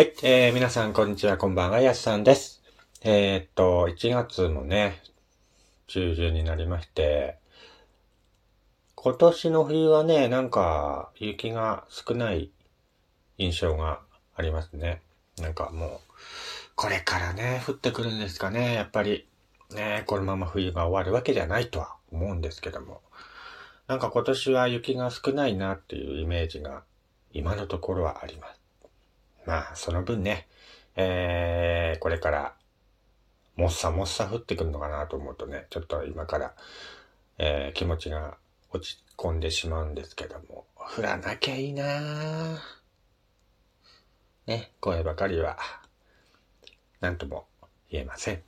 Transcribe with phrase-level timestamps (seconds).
[0.00, 2.62] はい、えー、皆さんこんにちは、こんばんは、やすさんです。
[3.02, 5.02] えー、っと、1月もね、
[5.88, 7.36] 中旬になりまして、
[8.94, 12.50] 今年の冬はね、なんか、雪が少ない
[13.36, 14.00] 印象が
[14.34, 15.02] ありますね。
[15.38, 15.90] なんかもう、
[16.76, 19.28] これからね、降ってくるんですかね、やっぱり。
[19.74, 23.02] ね、このまま冬が終わるわけじゃないとは思うんですけども。
[23.86, 26.84] なんか今年は雪が少ないなっていうイメージが
[27.34, 28.59] 今のところはあります。
[29.46, 30.48] まあ、その分ね、
[30.96, 32.54] えー、これから、
[33.56, 36.54] もっさもっさ降ってくるのかなと思うとね、ちょっと今から、
[37.38, 38.36] えー、気持ちが
[38.72, 40.66] 落ち込んでしまうんですけども、
[40.96, 42.58] 降らなきゃいいなぁ
[44.46, 45.58] ね、声ばかりは、
[47.00, 47.46] なんとも
[47.90, 48.42] 言えません。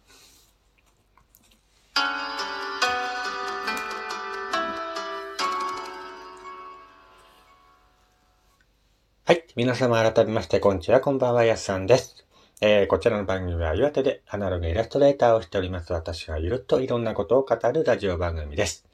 [9.54, 12.24] 皆様改めまして、こんにちは、こんばんは、やすさんです。
[12.62, 18.86] えー、こちらの番組は岩手でアナログイラストレーターをしております私がゆるっといろんなことを語るラジオ番組です。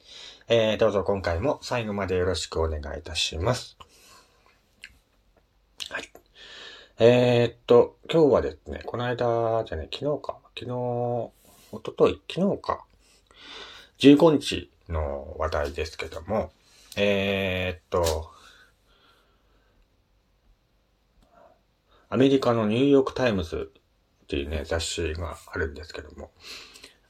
[0.49, 3.79] えー、どうぞ今回も最後までよろしくお願いいたします。
[5.91, 6.11] はい。
[6.99, 11.33] えー、っと、今日はですね、この間、じゃね、昨日か、昨日、お
[11.81, 12.85] ととい、昨日か、
[14.01, 16.51] 15日の話題ですけども、
[16.97, 18.33] えー、っと、
[22.11, 23.71] アメリカのニューヨークタイムズ
[24.25, 26.31] っていうね、雑誌があるんですけども、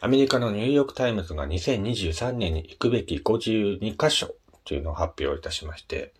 [0.00, 6.12] アメリカのニューヨークタイムズが2023年に行くべき52カ所というのを発表いたしまして、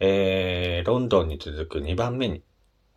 [0.00, 2.42] えー、ロンドンに続く2番目に、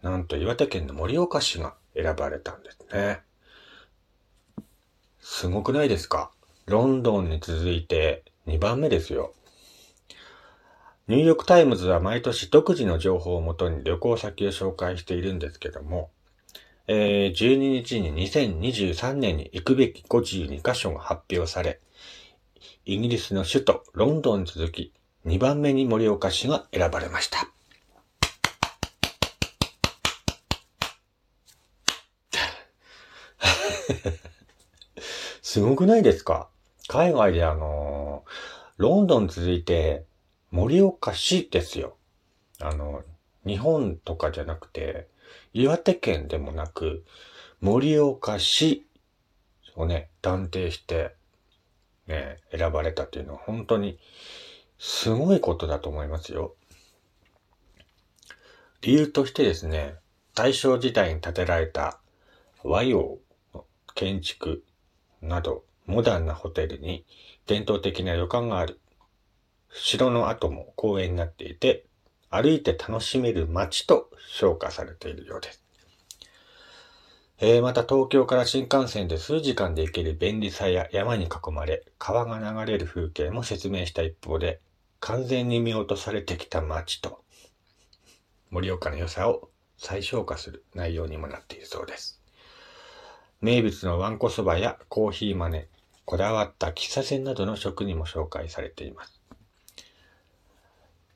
[0.01, 3.21] なんと岩手県の盛岡市が選ばれたんですね。
[5.19, 6.31] すごくないですか？
[6.65, 9.33] ロンドンに続いて2番目ですよ。
[11.07, 16.09] ニューヨークタイムズは毎年独自の情報をもとに旅行先を紹介しているんですけども、
[16.87, 21.79] えー、12日に2023年に行くべき52カ所が発表され、
[22.85, 24.93] イギリスの首都ロンドンに続き
[25.25, 27.49] 2番目に盛岡市が選ばれました。
[35.41, 36.47] すごくないですか？
[36.87, 38.31] 海外であのー、
[38.77, 40.05] ロンドン続いて
[40.51, 41.95] 盛岡市ですよ。
[42.59, 43.03] あの、
[43.45, 45.07] 日本とかじゃなくて、
[45.53, 47.05] 岩手県でもなく、
[47.61, 48.85] 盛岡市
[49.75, 51.15] をね、断定して、
[52.07, 53.97] ね、選ばれたというのは本当に
[54.77, 56.53] すごいことだと思いますよ。
[58.81, 59.95] 理由としてですね、
[60.35, 61.99] 大正時代に建てられた
[62.63, 63.19] 和洋
[63.53, 64.65] の建築
[65.21, 67.05] など、モダンなホテルに
[67.47, 68.80] 伝統的な旅館がある。
[69.73, 71.85] 城の跡も公園になっていて、
[72.29, 75.63] 歩いて楽しめる街と評価されているようです。
[77.43, 84.61] えー、また東京から新幹線で数時間で行ける便利さや山に囲まれ、川が流れる風景も説明した一方で、
[84.99, 87.23] 完全に見落とされてきた街と、
[88.51, 92.21] 盛岡の良さを再評価する内容にもなっているそうです。
[93.41, 95.67] 名物のわんこそばやコーヒーマネ、
[96.05, 99.20] こだわった喫茶店などの食にも紹介されています。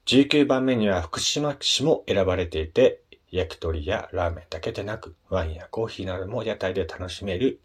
[0.06, 3.02] 19番目には福島市も選ばれていて、
[3.32, 7.60] 焼き鳥やラーメンだけでなく、ワインやコーヒーなども屋台で楽しめる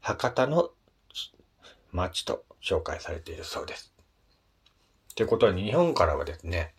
[0.00, 0.70] 博多の
[1.92, 3.94] 街と紹介されているそうです。
[5.14, 6.74] ということは日本からはですね、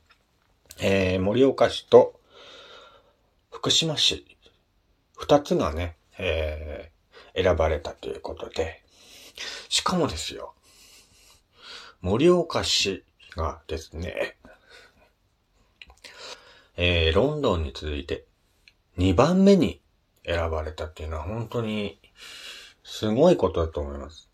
[0.80, 2.20] えー、盛岡市と
[3.50, 4.38] 福島市、
[5.18, 8.84] 二つがね、えー、選ばれたということで、
[9.70, 10.54] しかもですよ、
[12.02, 13.04] 盛岡市
[13.36, 14.36] がですね、
[16.82, 18.24] えー、ロンドンに続いて
[18.98, 19.82] 2番目に
[20.26, 22.00] 選ばれたっていうのは本当に
[22.86, 24.30] すごいことだと思います。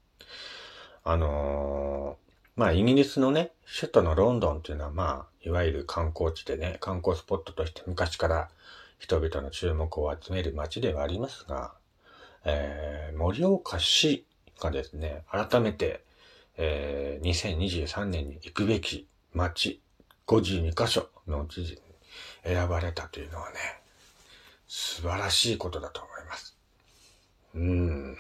[1.04, 8.50] あのー、まあイギリスのね、首都のロンドンっていうのはまあ、いわゆる観光地でね、観光スポットとして昔から
[9.00, 11.74] 人々の注目を集める街ではありますが、
[12.44, 14.24] えー、盛岡市
[14.62, 16.04] がですね、改めて、
[16.58, 19.82] えー、2023年に行くべき街
[20.28, 21.80] 52カ所のうち
[22.44, 23.56] 選ばれたというのはね、
[24.68, 26.58] 素晴らしいことだと思います。
[27.56, 28.18] うん。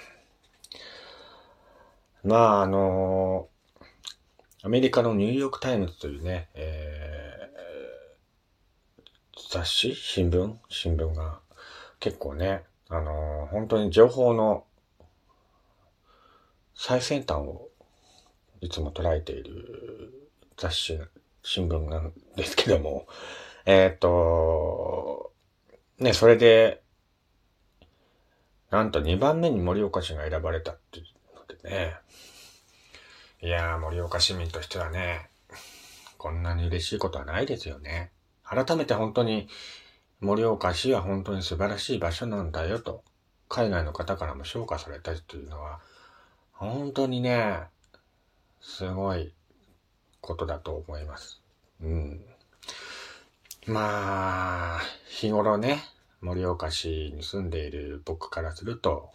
[2.24, 3.48] まあ、あの
[4.64, 10.56] アメリカのニューヨークタイムズというね、えー、雑誌新聞？
[10.70, 11.40] 新聞が
[12.00, 14.64] 結構ね、あの本当に情報の
[16.74, 17.70] 最先端を
[18.62, 21.00] いつも捉えている雑誌、
[21.44, 23.06] 新聞なんですけども、
[23.66, 25.34] えっ、と、
[26.00, 26.84] ね、それで
[28.76, 31.06] なんと2番目に盛岡市が選ばれたっていう
[31.40, 31.96] のでね。
[33.42, 35.30] いやー、盛岡市民としてはね、
[36.18, 38.12] こんなに嬉しいことはないですよね。
[38.44, 39.48] 改めて本当に
[40.20, 43.04] 盛岡市は本当に素晴らしい場所なんだよと、
[43.48, 45.80] 海外の方からも評価されたりというのは、
[46.52, 47.62] 本当にね、
[48.60, 49.34] すごい
[50.20, 51.42] ことだと思います。
[51.82, 52.26] うん。
[53.68, 55.84] まあ、日頃ね、
[56.22, 59.12] 盛岡市に住んでいる僕からすると、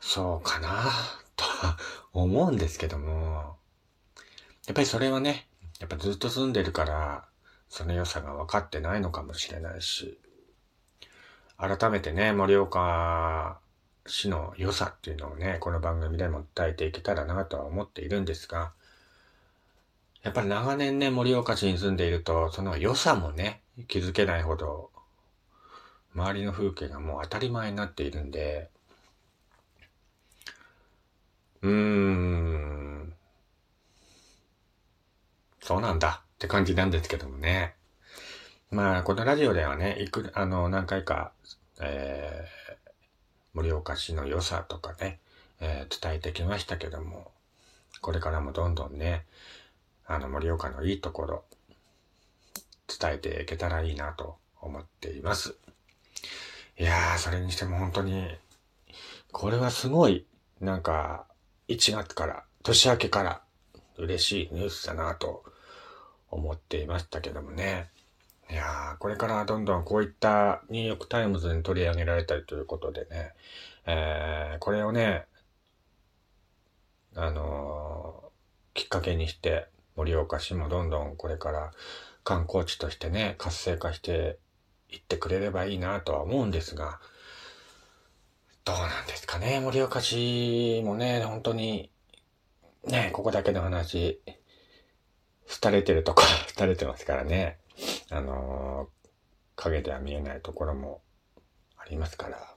[0.00, 0.90] そうかな、
[1.36, 1.76] とは
[2.14, 3.56] 思うんですけども、
[4.66, 5.46] やっぱりそれはね、
[5.78, 7.26] やっぱずっと住んでるから、
[7.68, 10.18] その良さが分かってないのかもしれないし、
[11.58, 13.60] 改めてね、盛岡
[14.06, 18.72] 市の良さっていうのをね、この番組でも伝えていけたらなとは思っているんですが、
[20.22, 24.90] やっぱり長年ね、盛岡市に住んでいると、その良さもね、気づけないほど、
[26.14, 28.68] 周りの風景がもう当たり前になっているんで、
[31.62, 33.14] うーん、
[35.62, 36.22] そうなんだ。
[36.34, 37.74] って感じなんですけどもね。
[38.70, 41.32] まあ、このラジオではね、いく、あの、何回か、
[41.80, 42.90] えー、
[43.54, 45.18] 盛岡市の良さとかね、
[45.60, 47.30] えー、伝えてきましたけども、
[48.00, 49.26] これからもどんどんね、
[50.10, 51.44] あの、盛岡のいいところ、
[52.88, 55.54] 伝えていけたらいいなと思っています。
[56.76, 58.26] いやー、それにしても本当に、
[59.30, 60.26] これはすごい、
[60.60, 61.26] なんか、
[61.68, 63.42] 1月から、年明けから
[63.98, 65.44] 嬉しいニュースだなと
[66.28, 67.88] 思っていましたけどもね。
[68.50, 73.30] いやー、これからどんどんこういったニューヨークタイムズに取り上げられたりということでね、
[73.86, 75.26] えー、これをね、
[77.14, 81.72] あのー、きっかけにして、盛岡市もどんどんこれから
[82.24, 84.38] 観光地としてね、活性化して
[84.88, 87.00] いってくれればいいなとは思うんですが、
[88.64, 91.90] どうなんですかね、盛岡市もね、本当に、
[92.86, 94.20] ね、ここだけの話、
[95.62, 96.22] 廃れてるとこ、
[96.56, 97.58] 廃れてますからね。
[98.10, 99.10] あのー、
[99.56, 101.02] 影では見えないところも
[101.76, 102.56] ありますから。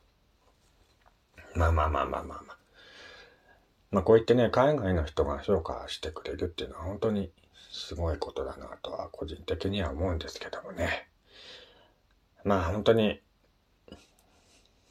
[1.56, 2.63] まあまあまあまあまあまあ。
[3.94, 7.32] まあこう言ってね、海外の人が評価してくれるっていうのは本当に
[7.72, 11.08] すごいことだなとは個人的には思うんですけどもね。
[12.44, 13.22] まあ本当に、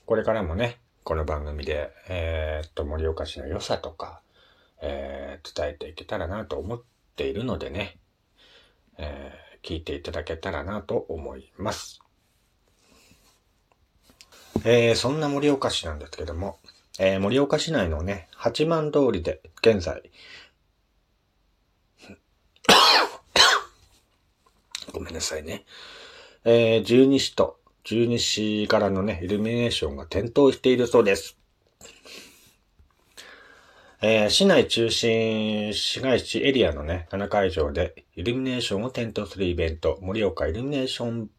[0.07, 4.23] これからもね、この番組で、えー、っと、盛岡市の良さとか、
[4.81, 6.83] えー、伝えていけたらなと思っ
[7.17, 7.99] ているのでね、
[8.99, 12.01] えー、聞いていただけたらなと思います。
[14.65, 16.61] えー、そんな盛岡市なんですけども、
[16.99, 20.11] えー、盛岡市内のね、八幡通りで現在、
[24.93, 25.65] ごめんなさいね。
[26.45, 31.37] えー、十二市と十二市からのね、イルミネーションが点灯しているそうです。
[34.03, 41.31] えー、市内中心市街地エリアのね、7会場でイルミネーションを点灯するイベント、盛岡イルミネーション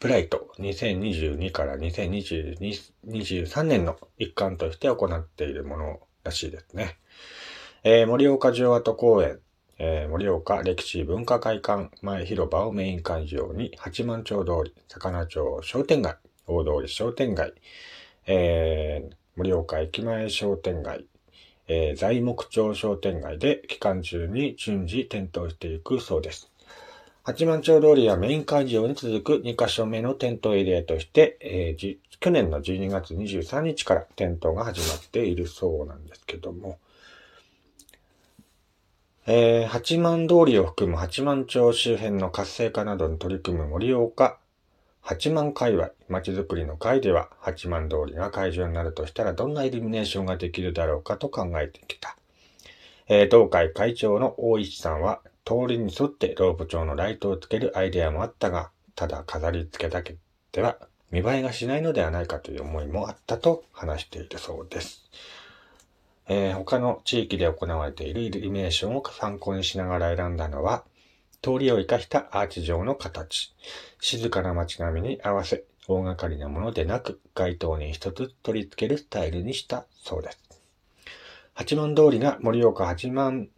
[0.00, 6.96] ブライト2022から2023年の一環として行っているものらしいですね。
[7.84, 9.40] えー、盛岡城跡公園、
[9.78, 16.16] えー、盛岡歴史文化会館前広場をメイン会場に八幡町通り、魚町商店街、
[16.46, 17.52] 大通り商店街、
[18.26, 21.04] えー、盛岡駅前商店街、
[21.68, 26.49] えー、材木町商店街で期間中に順次点灯していくそうです。
[27.30, 36.78] 八幡町通りやメイン会場に続く2カ所目の点灯エリアとして、えー、去年の12月23日から点灯が始まっているそうなんですけども、
[39.28, 44.38] えー、八幡通りを含む八幡町周辺の活性化などに取り組む盛岡
[45.02, 52.16] 八幡界隈、街づくりの会では、八幡通りが会場になるとしたらどんなイルミネーションができるだろうかと考えてきた。
[53.08, 55.20] えー、同会会長の大石さんは、
[55.50, 60.14] 通りに沿ってロープ調のライトをつけるアイデアもあったが、ただ飾り付けだけ
[60.52, 60.78] では
[61.10, 65.10] 見栄えがしないのではないかという思いもあったと話しているそうです。
[66.28, 70.84] えー、他の地域で行われているイルミネーションを参考にしながら選んだのは、
[71.42, 73.52] 通りを生かしたアーチ状の形。
[73.98, 80.38] 静かな街並みに合わせ、大掛かりなものでなく、街灯に一つ取り付けるスタイルにしたそうです。
[81.54, 83.48] 八幡通りが盛岡八幡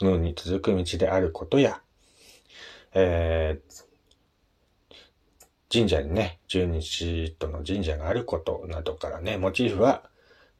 [0.00, 1.80] 宮に続く道であることや、
[2.94, 3.84] えー、
[5.72, 10.02] 神社にね、十二支との神社があることなどからね、モチーフは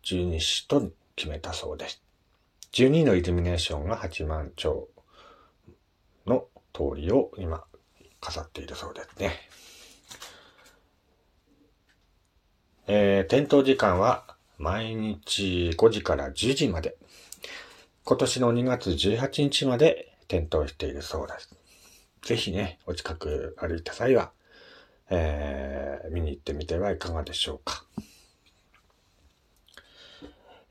[0.02, 2.02] 十二支と決めたそうです。
[2.72, 4.88] 12のイルミネーションが八幡町
[6.26, 7.64] の通りを今
[8.20, 9.32] 飾っているそうですね。
[12.86, 14.24] えー、点灯時間は
[14.58, 16.96] 毎日5時から10時まで。
[18.08, 21.54] 今年の2月18日まで点灯しているそうです。
[22.22, 24.30] ぜひね、お近く歩いた際は、
[25.10, 27.84] えー、見に行ってみてはいかがでしょうか。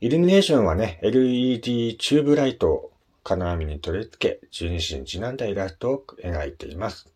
[0.00, 2.92] イルミネーションはね、LED チューブライトを
[3.22, 7.06] 金網に取り付け、十二支にちなんだイラストを描いています。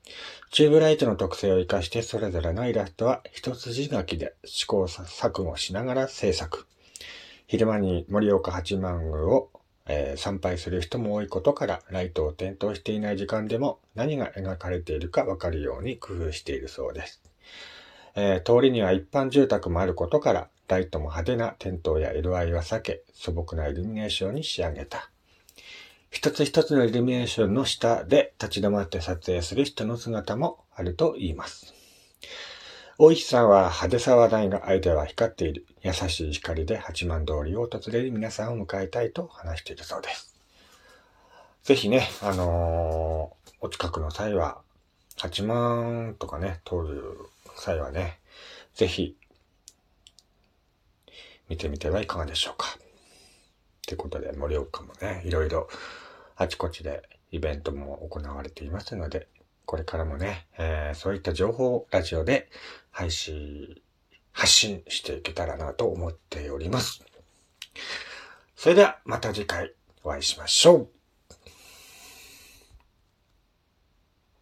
[0.52, 6.68] チューブライトの特性を活かしてそれぞれのイラストは一筋書きで試行錯誤しながら制作。
[7.48, 9.50] 昼間に盛岡八幡宮を、
[9.86, 17.22] えー、参拝する人も多いことから、ライトを点灯していない時間でも何が描かれているかわかるように工夫しているそうです。
[18.14, 25.10] えー、通りには一般住宅もあることから、ライトも派手な点灯や色合いは避け、素朴なイルミネーションに仕上げた。
[26.10, 31.74] 一つ一つのイルミネーションの下で立ち止まって撮影する人の姿もあると言います。
[32.98, 35.66] 大石さんは派手さはないがアイデアは光っている。
[35.80, 40.38] 優しい光で八幡通りを訪れる皆さんを迎えたいと話しているそうです。
[41.62, 44.60] ぜひね、あのー、お近くの際は、
[45.16, 47.16] 八幡とかね、通る
[47.56, 48.18] 際はね、
[48.74, 49.16] ぜひ、
[51.48, 52.76] 見てみてはいかがでしょうか。
[53.86, 55.66] ということで、盛岡もね、いろいろ
[56.36, 59.28] あちこちでイベントも行われていますので、
[59.66, 62.48] これからもね、えー、そういった情報をラジオで
[62.90, 63.80] 配信、
[64.32, 67.04] 発信していけたらなと思っております。
[68.56, 71.01] それではまた次回お会いしましょう。